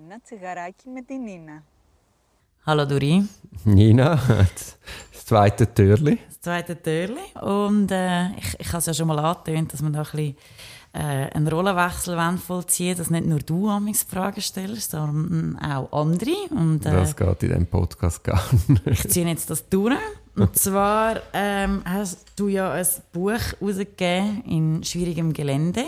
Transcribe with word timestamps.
Ένα 0.00 0.20
τσιγαράκι 0.24 0.88
με 0.88 1.02
την 1.02 1.22
Νίνα. 1.22 1.62
Hallo 2.68 2.84
Duri. 2.84 3.22
Nina, 3.62 4.18
das 5.12 5.24
zweite 5.24 5.72
Türli. 5.72 6.18
Das 6.26 6.40
zweite 6.40 6.74
Türli. 6.74 7.26
Und 7.40 7.92
äh, 7.92 8.30
ich, 8.40 8.58
ich 8.58 8.68
habe 8.68 8.78
es 8.78 8.86
ja 8.86 8.94
schon 8.94 9.06
mal 9.06 9.20
angetönt, 9.20 9.72
dass 9.72 9.82
wir 9.82 9.90
da 9.90 10.00
ein 10.00 10.04
bisschen 10.04 10.36
äh, 10.92 11.30
einen 11.32 11.46
Rollenwechsel 11.46 12.38
vollziehen 12.38 12.96
dass 12.98 13.08
nicht 13.08 13.26
nur 13.26 13.38
du 13.38 13.68
amigs 13.68 14.02
Fragen 14.02 14.40
stellst, 14.40 14.90
sondern 14.90 15.56
auch 15.60 15.92
andere. 15.92 16.34
Und, 16.50 16.84
äh, 16.86 16.90
das 16.90 17.14
geht 17.14 17.42
in 17.44 17.48
diesem 17.50 17.66
Podcast 17.66 18.24
gar 18.24 18.42
nicht. 18.66 19.04
Ich 19.04 19.10
ziehe 19.10 19.28
jetzt 19.28 19.48
das 19.48 19.68
durch. 19.68 19.94
Und 20.34 20.58
zwar 20.58 21.20
ähm, 21.32 21.82
hast 21.84 22.24
du 22.34 22.48
ja 22.48 22.72
ein 22.72 22.86
Buch 23.12 23.30
herausgegeben 23.60 24.42
in 24.44 24.82
schwierigem 24.82 25.32
Gelände. 25.32 25.84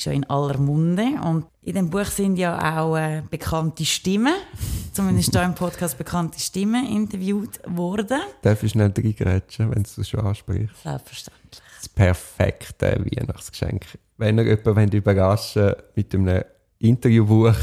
Ist 0.00 0.06
ja 0.06 0.12
in 0.12 0.24
aller 0.30 0.56
Munde. 0.56 1.20
Und 1.22 1.44
in 1.60 1.74
dem 1.74 1.90
Buch 1.90 2.06
sind 2.06 2.38
ja 2.38 2.56
auch 2.56 2.96
äh, 2.96 3.22
bekannte 3.28 3.84
Stimmen, 3.84 4.32
zumindest 4.94 5.32
hier 5.32 5.42
im 5.42 5.54
Podcast 5.54 5.98
bekannte 5.98 6.40
Stimmen 6.40 6.86
interviewt 6.86 7.60
worden. 7.66 8.22
Darf 8.40 8.62
ich 8.62 8.72
schnell 8.72 8.94
reingrätschen, 8.96 9.70
wenn 9.70 9.82
du 9.82 10.00
es 10.00 10.08
schon 10.08 10.20
ansprichst? 10.20 10.82
Selbstverständlich. 10.82 11.62
Das 11.76 11.88
perfekte 11.90 13.04
Weihnachtsgeschenk. 13.04 13.98
Wenn 14.16 14.38
ihr 14.38 14.58
jemanden 14.64 14.96
überraschen 14.96 15.74
mit 15.94 16.14
einem 16.14 16.44
Interviewbuch, 16.78 17.58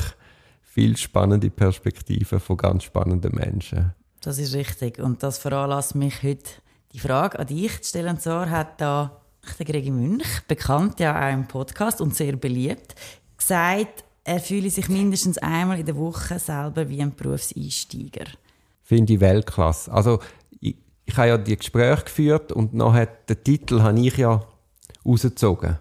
viel 0.61 0.95
spannende 0.95 1.49
Perspektiven 1.49 2.39
von 2.39 2.55
ganz 2.55 2.83
spannenden 2.83 3.33
Menschen. 3.33 3.95
Das 4.21 4.37
ist 4.37 4.53
richtig. 4.53 4.99
Und 4.99 5.23
das 5.23 5.39
veranlasst 5.39 5.95
mich 5.95 6.21
heute, 6.21 6.51
die 6.93 6.99
Frage 6.99 7.39
an 7.39 7.47
dich 7.47 7.81
zu 7.81 7.89
stellen. 7.89 8.09
Und 8.09 8.21
zwar 8.21 8.47
hat 8.47 8.79
da 8.79 9.23
der 9.55 9.65
Gregi 9.65 9.91
Münch, 9.91 10.41
bekannt 10.47 10.99
ja 10.99 11.27
auch 11.27 11.33
im 11.33 11.47
Podcast 11.47 12.01
und 12.01 12.15
sehr 12.15 12.35
beliebt, 12.35 12.95
gesagt, 13.37 14.03
er 14.23 14.39
fühle 14.39 14.69
sich 14.69 14.89
mindestens 14.89 15.37
einmal 15.37 15.79
in 15.79 15.85
der 15.85 15.95
Woche 15.95 16.37
selber 16.39 16.89
wie 16.89 17.01
ein 17.01 17.15
Berufseinsteiger. 17.15 18.25
Finde 18.83 19.13
ich 19.13 19.19
Weltklasse. 19.19 19.91
Also, 19.91 20.19
ich, 20.59 20.75
ich 21.05 21.17
habe 21.17 21.29
ja 21.29 21.37
die 21.37 21.55
Gespräche 21.55 22.03
geführt 22.03 22.51
und 22.51 22.73
nachher 22.73 23.05
den 23.05 23.43
Titel 23.43 23.81
habe 23.81 23.99
ich 23.99 24.17
ja 24.17 24.43
rausgezogen. 25.05 25.79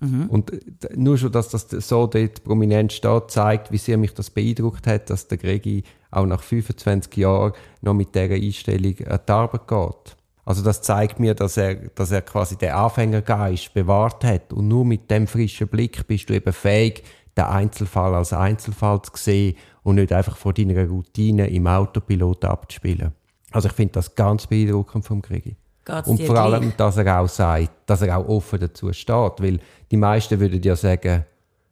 Mhm. 0.00 0.26
Und 0.28 0.52
äh, 0.52 0.60
nur 0.94 1.16
schon, 1.16 1.32
dass 1.32 1.48
das 1.48 1.68
so 1.70 2.06
dort 2.06 2.44
prominent 2.44 2.92
steht, 2.92 3.30
zeigt, 3.30 3.72
wie 3.72 3.78
sehr 3.78 3.96
mich 3.96 4.12
das 4.12 4.30
beeindruckt 4.30 4.86
hat, 4.86 5.08
dass 5.10 5.28
der 5.28 5.38
Gregi 5.38 5.82
auch 6.10 6.26
nach 6.26 6.42
25 6.42 7.16
Jahren 7.16 7.52
noch 7.80 7.94
mit 7.94 8.14
dieser 8.14 8.34
Einstellung 8.34 8.98
an 9.06 9.20
die 9.26 9.32
Arbeit 9.32 9.68
geht. 9.68 10.16
Also 10.46 10.62
das 10.62 10.80
zeigt 10.80 11.18
mir, 11.18 11.34
dass 11.34 11.56
er, 11.56 11.74
dass 11.74 12.12
er 12.12 12.22
quasi 12.22 12.56
den 12.56 12.70
Anfängergeist 12.70 13.74
bewahrt 13.74 14.24
hat. 14.24 14.52
Und 14.52 14.68
nur 14.68 14.84
mit 14.84 15.10
dem 15.10 15.26
frischen 15.26 15.66
Blick 15.66 16.06
bist 16.06 16.30
du 16.30 16.34
eben 16.34 16.52
fähig, 16.52 17.02
den 17.36 17.44
Einzelfall 17.44 18.14
als 18.14 18.32
Einzelfall 18.32 19.02
zu 19.02 19.10
sehen 19.16 19.56
und 19.82 19.96
nicht 19.96 20.12
einfach 20.12 20.36
vor 20.36 20.54
deiner 20.54 20.86
Routine 20.86 21.48
im 21.48 21.66
Autopilot 21.66 22.44
abzuspielen. 22.44 23.12
Also 23.50 23.68
ich 23.68 23.74
finde 23.74 23.94
das 23.94 24.14
ganz 24.14 24.46
beeindruckend 24.46 25.04
vom 25.04 25.20
Gregi. 25.20 25.56
Geht's 25.84 26.08
und 26.08 26.22
vor 26.22 26.36
allem, 26.36 26.62
gleich? 26.62 26.76
dass 26.76 26.96
er 26.96 27.20
auch 27.20 27.28
sagt, 27.28 27.70
dass 27.86 28.02
er 28.02 28.16
auch 28.16 28.28
offen 28.28 28.60
dazu 28.60 28.92
steht. 28.92 29.40
Weil 29.40 29.58
die 29.90 29.96
meisten 29.96 30.38
würden 30.38 30.62
ja 30.62 30.76
sagen, 30.76 31.24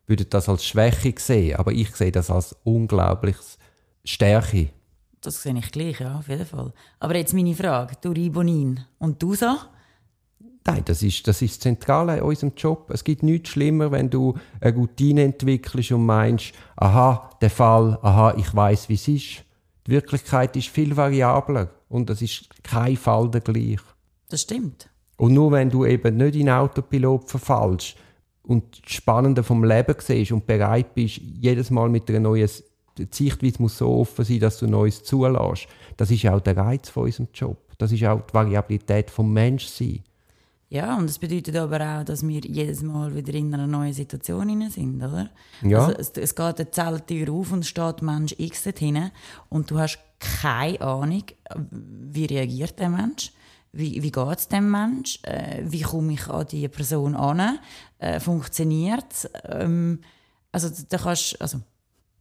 würden 0.07 0.27
das 0.31 0.49
als 0.49 0.65
Schwäche 0.65 1.15
sehen, 1.17 1.57
aber 1.57 1.73
ich 1.73 1.95
sehe 1.95 2.13
das 2.13 2.29
als 2.29 2.57
unglaubliches 2.65 3.57
Stärke. 4.05 4.71
Das 5.25 5.43
sehe 5.43 5.57
ich 5.57 5.73
gleich, 5.73 6.01
ja, 6.01 6.19
auf 6.19 6.29
jeden 6.29 6.45
Fall. 6.45 6.71
Aber 7.01 7.17
jetzt 7.17 7.33
meine 7.33 7.55
Frage, 7.55 7.95
du 7.99 8.11
Ribonin 8.11 8.81
und 8.99 9.23
du 9.23 9.35
so? 9.35 9.57
Nein, 10.67 10.83
das 10.85 11.03
ist, 11.03 11.27
das 11.27 11.41
ist 11.41 11.55
das 11.55 11.61
Zentrale 11.61 12.19
in 12.19 12.23
unserem 12.23 12.53
Job. 12.55 12.91
Es 12.91 13.03
gibt 13.03 13.23
nichts 13.23 13.49
schlimmer, 13.49 13.91
wenn 13.91 14.11
du 14.11 14.35
eine 14.61 14.77
Routine 14.77 15.23
entwickelst 15.23 15.93
und 15.93 16.05
meinst, 16.05 16.53
aha, 16.77 17.31
der 17.41 17.49
Fall, 17.49 17.99
aha, 18.03 18.35
ich 18.37 18.55
weiß, 18.55 18.91
wie 18.91 18.95
es 18.95 19.09
ist. 19.09 19.45
Die 19.87 19.93
Wirklichkeit 19.93 20.57
ist 20.57 20.69
viel 20.69 20.95
variabler 20.95 21.71
und 21.89 22.11
es 22.11 22.21
ist 22.21 22.63
kein 22.63 22.97
Fall 22.97 23.31
der 23.31 23.41
gleich. 23.41 23.81
Das 24.29 24.43
stimmt. 24.43 24.91
Und 25.17 25.33
nur 25.33 25.53
wenn 25.53 25.71
du 25.71 25.87
eben 25.87 26.19
nicht 26.19 26.37
in 26.37 26.51
Autopilot 26.51 27.31
verfallst 27.31 27.97
und 28.43 28.85
das 28.85 28.93
Spannende 28.93 29.43
vom 29.43 29.65
Leben 29.65 29.95
siehst 29.99 30.33
und 30.33 30.47
bereit 30.47 30.95
bist, 30.95 31.17
jedes 31.17 31.71
Mal 31.71 31.89
mit 31.89 32.11
einer 32.11 32.21
neuen 32.21 32.49
die 32.99 33.09
Sichtweise 33.11 33.61
muss 33.61 33.79
so 33.79 33.89
offen 33.89 34.25
sein, 34.25 34.41
dass 34.41 34.59
du 34.59 34.67
Neues 34.67 35.03
zulässt. 35.03 35.67
Das 35.97 36.11
ist 36.11 36.27
auch 36.27 36.41
der 36.41 36.57
Reiz 36.57 36.89
von 36.89 37.05
unserem 37.05 37.29
Job. 37.35 37.59
Das 37.79 37.93
ist 37.93 38.05
auch 38.05 38.21
die 38.21 38.35
Variabilität 38.35 39.11
vom 39.11 39.33
Menschsein. 39.33 40.03
Ja, 40.71 40.97
und 40.97 41.09
das 41.09 41.19
bedeutet 41.19 41.55
aber 41.57 41.81
auch, 41.81 42.05
dass 42.05 42.27
wir 42.27 42.41
jedes 42.41 42.83
Mal 42.83 43.15
wieder 43.15 43.35
in 43.35 43.55
einer 43.55 43.67
neuen 43.67 43.93
Situation 43.93 44.49
hinein 44.49 44.71
sind, 44.71 44.97
oder? 44.97 45.31
Ja. 45.63 45.87
Also 45.87 45.99
es, 45.99 46.11
es 46.17 46.35
geht 46.35 46.59
eine 46.59 46.71
Zelltür 46.71 47.33
auf 47.33 47.53
und 47.53 47.61
es 47.61 47.69
steht 47.69 48.03
Mensch 48.03 48.35
X 48.39 48.65
hinten 48.65 49.13
und 49.51 49.71
du 49.71 49.79
hast 49.79 50.01
keine 50.19 50.81
Ahnung, 50.81 51.23
wie 51.71 52.25
reagiert 52.25 52.79
der 52.81 52.89
Mensch, 52.89 53.33
wie, 53.73 54.03
wie 54.03 54.11
geht 54.11 54.39
es 54.39 54.49
dem 54.49 54.71
Mensch, 54.71 55.21
äh, 55.23 55.63
wie 55.65 55.83
komme 55.83 56.15
ich 56.15 56.29
an 56.29 56.47
diese 56.51 56.69
Person 56.69 57.15
an, 57.15 57.59
äh, 57.99 58.19
funktioniert 58.19 59.07
es? 59.13 59.31
Ähm, 59.45 60.01
also 60.51 60.71
da 60.89 60.99
kannst 60.99 61.41
also 61.41 61.61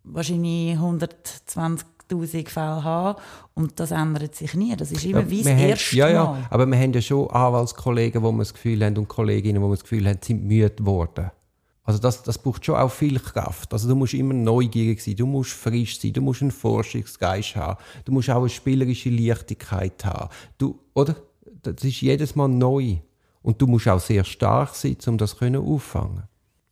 wahrscheinlich 0.03 0.77
120'000 0.77 2.49
Fälle 2.49 2.83
haben 2.83 3.21
und 3.53 3.79
das 3.79 3.91
ändert 3.91 4.35
sich 4.35 4.53
nie. 4.53 4.75
Das 4.75 4.91
ist 4.91 5.05
immer 5.05 5.21
Ja, 5.21 5.29
wie 5.29 5.43
das 5.43 5.51
erste 5.51 5.95
ja, 5.95 6.09
ja, 6.09 6.23
Mal. 6.25 6.47
aber 6.49 6.65
wir 6.65 6.77
haben 6.77 6.93
ja 6.93 7.01
schon 7.01 7.29
Anwaltskollegen, 7.29 8.21
wo 8.21 8.31
wir 8.31 8.39
das 8.39 8.53
Gefühl 8.53 8.83
haben 8.85 8.97
und 8.97 9.07
Kolleginnen, 9.07 9.61
wo 9.61 9.67
wir 9.67 9.75
das 9.75 9.83
Gefühl 9.83 10.07
haben, 10.07 10.19
sind 10.21 10.43
müde 10.43 10.69
geworden. 10.69 11.31
Also 11.85 11.99
das, 11.99 12.23
das 12.23 12.37
braucht 12.37 12.65
schon 12.65 12.75
auch 12.75 12.91
viel 12.91 13.19
Kraft. 13.19 13.73
Also 13.73 13.89
du 13.89 13.95
musst 13.95 14.13
immer 14.13 14.33
neugierig 14.33 15.01
sein, 15.03 15.17
du 15.17 15.25
musst 15.25 15.51
frisch 15.51 15.99
sein, 15.99 16.13
du 16.13 16.21
musst 16.21 16.41
einen 16.41 16.51
Forschungsgeist 16.51 17.57
haben, 17.57 17.77
du 18.05 18.13
musst 18.13 18.29
auch 18.29 18.39
eine 18.39 18.49
spielerische 18.49 19.09
Leichtigkeit 19.09 20.05
haben. 20.05 20.29
Du, 20.57 20.79
oder? 20.93 21.15
Das 21.61 21.83
ist 21.83 22.01
jedes 22.01 22.35
Mal 22.35 22.47
neu. 22.47 22.97
Und 23.41 23.61
du 23.61 23.67
musst 23.67 23.89
auch 23.89 23.99
sehr 23.99 24.23
stark 24.23 24.73
sein, 24.75 24.95
um 25.07 25.17
das 25.17 25.37
können 25.37 25.61
auffangen. 25.61 26.23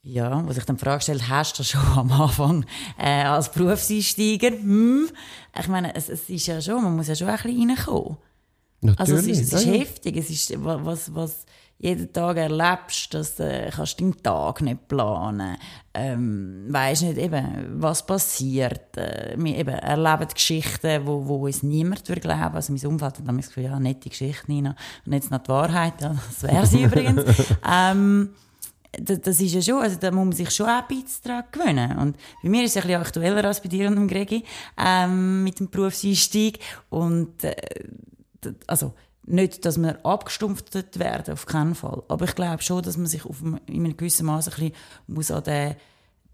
Ja, 0.03 0.41
was 0.47 0.57
ich 0.57 0.65
dann 0.65 0.77
die 0.77 0.83
Frage 0.83 1.01
stelle, 1.03 1.27
hast 1.29 1.59
du 1.59 1.63
schon 1.63 1.79
am 1.95 2.11
Anfang 2.11 2.65
äh, 2.97 3.23
als 3.23 3.51
Berufseinsteiger? 3.51 4.49
Hm? 4.49 5.07
Ich 5.59 5.67
meine, 5.67 5.93
es, 5.95 6.09
es 6.09 6.27
ist 6.27 6.47
ja 6.47 6.59
schon, 6.59 6.83
man 6.83 6.95
muss 6.95 7.07
ja 7.07 7.15
schon 7.15 7.27
ein 7.29 7.37
bisschen 7.37 7.69
reinkommen. 7.69 8.17
Also 8.97 9.13
es 9.15 9.27
ist, 9.27 9.41
es 9.41 9.53
ist 9.53 9.65
ja, 9.65 9.73
heftig, 9.73 10.17
es 10.17 10.29
ist, 10.31 10.63
wa- 10.63 10.79
was, 10.81 11.13
was 11.13 11.45
jeden 11.77 12.11
Tag 12.11 12.37
erlebst, 12.37 13.13
dass 13.13 13.39
äh, 13.39 13.69
kannst 13.71 13.99
du 13.99 14.05
deinen 14.05 14.23
Tag 14.23 14.61
nicht 14.61 14.87
planen, 14.87 15.55
ähm, 15.93 16.65
weisst 16.69 17.03
nicht 17.03 17.17
eben, 17.19 17.79
was 17.79 18.03
passiert. 18.03 18.97
Äh, 18.97 19.35
wir 19.37 19.55
eben 19.55 19.69
erleben 19.69 20.27
Geschichten, 20.33 21.05
wo, 21.05 21.27
wo 21.27 21.45
uns 21.45 21.61
niemand 21.61 22.07
würde 22.09 22.21
glauben. 22.21 22.55
Also 22.55 22.73
mein 22.73 22.83
Umfeld 22.87 23.19
hat 23.19 23.27
dann 23.27 23.37
das 23.37 23.47
Gefühl, 23.49 23.65
ja, 23.65 23.79
nette 23.79 24.09
Geschichte, 24.09 24.45
Nina. 24.51 24.75
Und 25.05 25.13
jetzt 25.13 25.29
noch 25.29 25.43
die 25.43 25.49
Wahrheit, 25.49 26.01
ja, 26.01 26.15
das 26.15 26.41
wäre 26.41 26.65
sie 26.65 26.81
übrigens. 26.85 27.23
Ähm, 27.71 28.29
das, 28.99 29.21
das 29.21 29.39
ist 29.39 29.53
ja 29.53 29.61
schon, 29.61 29.81
also 29.81 29.97
da 29.99 30.11
muss 30.11 30.25
man 30.25 30.31
sich 30.33 30.51
schon 30.51 30.65
ein 30.67 30.83
bisschen 30.87 31.21
daran 31.23 31.43
gewöhnen. 31.51 31.97
Und 31.97 32.17
bei 32.43 32.49
mir 32.49 32.63
ist 32.63 32.71
es 32.71 32.77
ein 32.77 32.87
bisschen 32.87 33.01
aktueller 33.01 33.45
als 33.45 33.61
bei 33.61 33.69
dir 33.69 33.87
und 33.87 33.95
dem 33.95 34.07
Gregi, 34.07 34.43
ähm, 34.77 35.43
mit 35.43 35.59
dem 35.59 35.69
Berufseinstieg. 35.69 36.59
Und, 36.89 37.43
äh, 37.43 37.55
also, 38.67 38.93
nicht, 39.25 39.65
dass 39.65 39.77
wir 39.77 40.03
abgestumpft 40.05 40.97
werden, 40.99 41.33
auf 41.33 41.45
keinen 41.45 41.75
Fall. 41.75 42.01
Aber 42.07 42.25
ich 42.25 42.35
glaube 42.35 42.61
schon, 42.63 42.81
dass 42.81 42.97
man 42.97 43.05
sich 43.05 43.23
auf 43.25 43.41
in 43.41 43.59
einem 43.85 43.95
gewissen 43.95 44.25
Maß 44.25 44.47
ein 44.47 44.51
bisschen 44.55 44.73
muss 45.07 45.31
an 45.31 45.43
den 45.43 45.75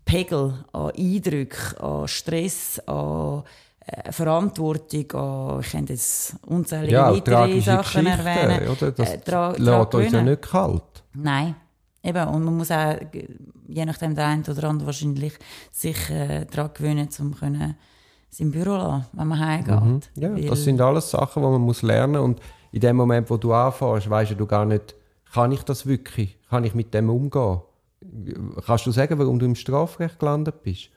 Pegel 0.05 0.63
an 0.71 0.91
Eindrücken, 0.97 1.77
an 1.79 2.07
Stress, 2.07 2.79
an 2.87 3.43
äh, 3.85 4.11
Verantwortung, 4.11 5.11
an, 5.11 5.59
ich 5.59 5.71
könnte 5.71 5.93
jetzt 5.93 6.37
unzählige 6.45 6.93
Ja, 6.93 7.11
weitere 7.13 7.59
Sachen 7.61 8.07
erwähnen. 8.07 8.69
oder? 8.69 8.91
Das 8.93 9.09
Äh, 9.09 9.15
lässt 9.17 9.27
dran 9.27 9.87
uns 9.91 10.11
ja 10.13 10.21
nicht 10.21 10.41
kalt. 10.43 10.83
Nein. 11.13 11.55
Eben, 12.03 12.27
und 12.27 12.43
man 12.43 12.55
muss 12.57 12.71
auch, 12.71 12.95
je 13.67 13.85
nachdem 13.85 14.15
der 14.15 14.27
eine 14.27 14.43
oder 14.43 14.63
andere 14.69 14.85
wahrscheinlich, 14.87 15.33
sich 15.71 16.09
äh, 16.09 16.45
daran 16.45 16.71
gewöhnen, 16.73 17.09
um 17.19 17.35
können 17.35 17.75
sein 18.29 18.51
Büro 18.51 18.63
zu 18.65 18.69
lassen, 18.77 19.05
wenn 19.13 19.27
man 19.27 19.39
heimgeht. 19.39 19.81
Mhm. 19.83 19.99
Ja, 20.15 20.33
Weil- 20.33 20.45
das 20.45 20.63
sind 20.63 20.79
alles 20.81 21.09
Sachen, 21.11 21.41
die 21.43 21.49
man 21.49 21.61
muss 21.61 21.81
lernen 21.81 22.17
und 22.21 22.39
in 22.71 22.81
dem 22.81 22.95
Moment, 22.95 23.29
wo 23.29 23.37
du 23.37 23.53
anfängst, 23.53 24.09
weißt 24.09 24.35
du 24.37 24.45
gar 24.45 24.65
nicht, 24.65 24.95
kann 25.33 25.51
ich 25.51 25.63
das 25.63 25.85
wirklich? 25.85 26.37
Kann 26.49 26.63
ich 26.63 26.75
mit 26.75 26.93
dem 26.93 27.09
umgehen? 27.09 27.59
Kannst 28.65 28.85
du 28.85 28.91
sagen, 28.91 29.17
warum 29.17 29.39
du 29.39 29.45
im 29.45 29.55
Strafrecht 29.55 30.19
gelandet 30.19 30.61
bist? 30.63 30.89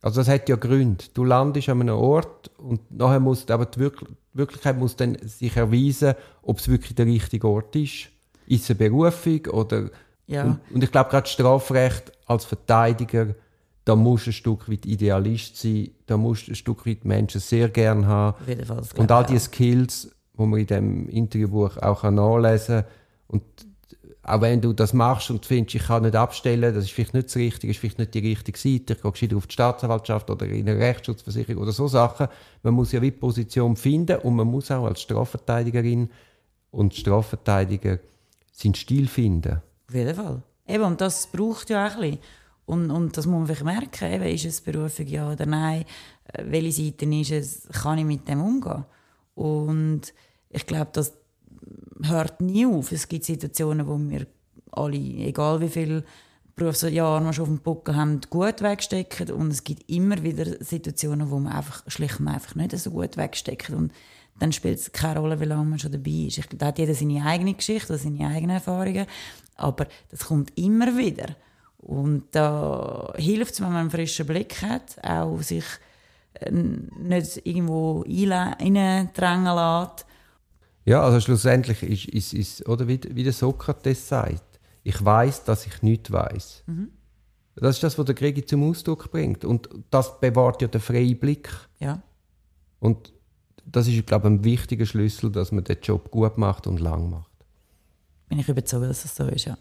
Also 0.00 0.20
das 0.20 0.28
hat 0.28 0.48
ja 0.48 0.56
Gründe. 0.56 1.04
Du 1.14 1.24
landest 1.24 1.68
an 1.68 1.80
einem 1.82 1.96
Ort 1.96 2.50
und 2.58 2.80
nachher 2.90 3.20
muss 3.20 3.48
aber 3.50 3.66
die 3.66 3.80
Wirk- 3.80 4.06
Wirklichkeit 4.32 4.78
muss 4.78 4.96
dann 4.96 5.16
sich 5.22 5.56
erweisen, 5.56 6.14
ob 6.42 6.58
es 6.58 6.68
wirklich 6.68 6.94
der 6.94 7.06
richtige 7.06 7.48
Ort 7.48 7.74
ist. 7.76 8.08
Ist 8.46 8.62
es 8.64 8.70
eine 8.70 8.78
Berufung 8.88 9.44
oder 9.46 9.90
Ja. 10.28 10.44
und, 10.44 10.60
und 10.72 10.84
ich 10.84 10.92
glaube 10.92 11.10
gerade 11.10 11.28
Strafrecht 11.28 12.12
als 12.26 12.44
Verteidiger, 12.44 13.34
da 13.84 13.96
musst 13.96 14.26
du 14.26 14.30
ein 14.30 14.34
Stück 14.34 14.70
weit 14.70 14.84
Idealist 14.84 15.56
sein, 15.56 15.90
da 16.06 16.18
musst 16.18 16.46
du 16.46 16.52
ein 16.52 16.54
Stück 16.54 16.86
weit 16.86 17.04
Menschen 17.06 17.40
sehr 17.40 17.70
gern 17.70 18.06
haben. 18.06 18.36
Auf 18.38 18.48
jeden 18.48 18.64
Fall, 18.64 18.82
Und 18.96 19.10
all 19.10 19.24
ich 19.24 19.30
die 19.30 19.38
Skills, 19.38 20.14
die 20.38 20.46
man 20.46 20.60
in 20.60 20.66
dem 20.66 21.08
Interviewbuch 21.08 21.78
auch 21.78 22.02
nachlesen 22.02 22.82
kann. 22.82 22.84
Und 23.28 23.42
auch 24.22 24.40
wenn 24.42 24.60
du 24.60 24.74
das 24.74 24.92
machst 24.92 25.30
und 25.30 25.46
findest, 25.46 25.76
ich 25.76 25.86
kann 25.86 26.02
nicht 26.02 26.14
abstellen, 26.14 26.74
das 26.74 26.84
ist 26.84 26.90
vielleicht 26.92 27.14
nicht 27.14 27.28
das 27.28 27.36
Richtige, 27.36 27.70
ist 27.70 27.78
vielleicht 27.78 27.98
nicht 27.98 28.12
die 28.12 28.18
richtige 28.18 28.58
Seite, 28.58 28.92
ich 28.92 29.02
gehe 29.02 29.10
gescheiter 29.10 29.36
auf 29.38 29.46
die 29.46 29.52
Staatsanwaltschaft 29.54 30.28
oder 30.30 30.44
in 30.46 30.68
eine 30.68 30.78
Rechtsschutzversicherung 30.78 31.62
oder 31.62 31.72
so 31.72 31.88
Sachen. 31.88 32.28
Man 32.62 32.74
muss 32.74 32.92
ja 32.92 33.00
wie 33.00 33.10
die 33.10 33.16
Position 33.16 33.74
finden 33.74 34.18
und 34.18 34.36
man 34.36 34.46
muss 34.46 34.70
auch 34.70 34.84
als 34.84 35.00
Strafverteidigerin 35.00 36.10
und 36.70 36.94
Strafverteidiger 36.94 38.00
seinen 38.52 38.74
Stil 38.74 39.08
finden. 39.08 39.62
Auf 39.88 39.94
jeden 39.94 40.14
Fall. 40.14 40.42
Eben, 40.66 40.84
und 40.84 41.00
das 41.00 41.26
braucht 41.26 41.70
ja 41.70 41.86
auch 41.86 41.94
ein 41.94 42.00
bisschen. 42.00 42.18
Und, 42.66 42.90
und 42.90 43.16
das 43.16 43.26
muss 43.26 43.38
man 43.38 43.46
vielleicht 43.46 43.64
merken, 43.64 44.12
eben, 44.12 44.24
ist 44.24 44.44
es 44.44 44.60
Berufung, 44.60 45.06
ja 45.06 45.32
oder 45.32 45.46
nein, 45.46 45.84
äh, 46.32 46.44
welche 46.46 46.84
Seite 46.84 47.06
ist 47.06 47.30
es, 47.30 47.68
kann 47.82 47.98
ich 47.98 48.04
mit 48.04 48.28
dem 48.28 48.42
umgehen. 48.42 48.84
Und 49.34 50.12
ich 50.50 50.66
glaube, 50.66 50.90
das 50.92 51.14
hört 52.02 52.40
nie 52.42 52.66
auf. 52.66 52.92
Es 52.92 53.08
gibt 53.08 53.24
Situationen, 53.24 53.86
wo 53.86 53.98
wir 53.98 54.26
alle, 54.72 54.96
egal 54.96 55.60
wie 55.62 55.68
viele 55.68 56.04
Berufsjahre 56.56 57.24
wir 57.24 57.32
schon 57.32 57.42
auf 57.44 57.48
dem 57.48 57.60
Buckel 57.60 57.96
haben, 57.96 58.20
gut 58.28 58.60
wegstecken. 58.60 59.30
Und 59.30 59.50
es 59.50 59.64
gibt 59.64 59.88
immer 59.88 60.22
wieder 60.22 60.62
Situationen, 60.62 61.30
wo 61.30 61.38
man 61.38 61.54
einfach 61.54 61.84
schlicht 61.86 62.20
und 62.20 62.28
einfach 62.28 62.54
nicht 62.54 62.76
so 62.76 62.90
gut 62.90 63.16
wegsteckt. 63.16 63.70
Und 63.70 63.92
dann 64.38 64.52
spielt 64.52 64.78
es 64.78 64.92
keine 64.92 65.20
Rolle, 65.20 65.40
wie 65.40 65.44
lange 65.44 65.64
man 65.64 65.78
schon 65.78 65.92
dabei 65.92 66.26
ist. 66.28 66.38
Ich, 66.38 66.46
da 66.46 66.66
hat 66.66 66.78
jeder 66.78 66.94
seine 66.94 67.24
eigene 67.24 67.54
Geschichte, 67.54 67.96
seine 67.98 68.28
eigenen 68.28 68.56
Erfahrungen. 68.56 69.06
Aber 69.56 69.86
das 70.10 70.26
kommt 70.26 70.56
immer 70.56 70.96
wieder. 70.96 71.36
Und 71.78 72.24
da 72.32 73.12
hilft 73.16 73.54
es, 73.54 73.60
wenn 73.60 73.68
man 73.68 73.82
einen 73.82 73.90
frischen 73.90 74.26
Blick 74.26 74.62
hat, 74.62 74.96
auch 75.02 75.40
sich 75.42 75.64
äh, 76.34 76.50
nicht 76.50 77.46
irgendwo 77.46 78.04
reindrängen 78.06 79.54
lässt. 79.54 80.06
Ja, 80.84 81.02
also 81.02 81.20
schlussendlich 81.20 81.82
ist, 81.82 82.08
ist, 82.08 82.32
ist 82.32 82.68
oder 82.68 82.88
wie, 82.88 83.00
wie 83.10 83.22
der 83.22 83.32
Sokrates 83.32 84.08
sagt, 84.08 84.60
ich 84.82 85.04
weiß, 85.04 85.44
dass 85.44 85.66
ich 85.66 85.82
nichts 85.82 86.10
weiß. 86.10 86.64
Mhm. 86.66 86.90
Das 87.56 87.76
ist 87.76 87.82
das, 87.82 87.98
was 87.98 88.06
der 88.06 88.14
Krieg 88.14 88.48
zum 88.48 88.68
Ausdruck 88.68 89.10
bringt. 89.10 89.44
Und 89.44 89.68
das 89.90 90.20
bewahrt 90.20 90.62
ja 90.62 90.68
den 90.68 90.80
freien 90.80 91.18
Blick. 91.18 91.50
Ja. 91.80 92.02
Und 92.78 93.12
das 93.72 93.88
ist, 93.88 94.06
glaube 94.06 94.28
ich, 94.28 94.34
ein 94.34 94.44
wichtiger 94.44 94.86
Schlüssel, 94.86 95.30
dass 95.30 95.52
man 95.52 95.64
den 95.64 95.76
Job 95.82 96.10
gut 96.10 96.38
macht 96.38 96.66
und 96.66 96.80
lang 96.80 97.10
macht. 97.10 97.28
Bin 98.28 98.38
ich 98.38 98.48
überzeugt, 98.48 98.84
dass 98.84 99.04
es 99.04 99.14
so 99.14 99.26
ist, 99.26 99.44
ja. 99.46 99.58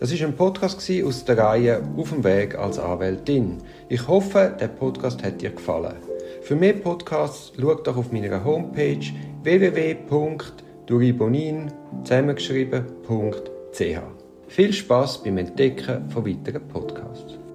Das 0.00 0.12
ist 0.12 0.22
ein 0.22 0.36
Podcast 0.36 0.88
aus 1.04 1.24
der 1.24 1.38
Reihe 1.38 1.82
Auf 1.96 2.10
dem 2.10 2.22
Weg 2.22 2.54
als 2.56 2.78
Anwältin. 2.78 3.58
Ich 3.88 4.06
hoffe, 4.06 4.56
der 4.60 4.68
Podcast 4.68 5.24
hat 5.24 5.40
dir 5.40 5.50
gefallen. 5.50 5.96
Für 6.42 6.54
mehr 6.54 6.74
Podcasts 6.74 7.52
schau 7.60 7.74
doch 7.74 7.96
auf 7.96 8.12
meiner 8.12 8.44
Homepage 8.44 9.00
www.duribonin 9.42 11.72
zusammengeschrieben.ch. 12.04 13.98
Viel 14.46 14.72
Spaß 14.72 15.24
beim 15.24 15.38
Entdecken 15.38 16.08
von 16.10 16.24
weiteren 16.24 16.68
Podcasts. 16.68 17.47